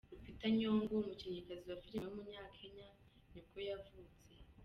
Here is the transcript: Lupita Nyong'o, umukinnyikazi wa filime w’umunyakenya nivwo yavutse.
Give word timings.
Lupita 0.13 0.47
Nyong'o, 0.57 0.93
umukinnyikazi 0.99 1.65
wa 1.69 1.77
filime 1.83 2.05
w’umunyakenya 2.07 2.87
nivwo 3.31 3.59
yavutse. 3.69 4.09